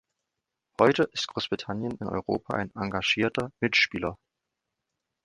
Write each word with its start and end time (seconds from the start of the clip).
Heute 0.79 1.03
ist 1.13 1.27
Großbritannien 1.27 1.95
in 1.99 2.07
Europa 2.07 2.55
ein 2.55 2.71
engagierter 2.73 3.51
Mitspieler. 3.59 4.17